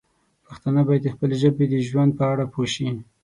پښتانه 0.45 0.81
باید 0.87 1.03
د 1.05 1.07
خپلې 1.15 1.35
ژبې 1.41 1.65
د 1.69 1.75
ژوند 1.87 2.11
په 2.17 2.23
اړه 2.31 2.45
پوه 2.53 2.67
شي. 2.73 2.87